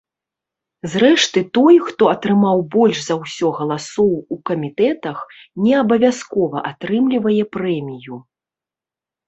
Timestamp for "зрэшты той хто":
0.93-2.03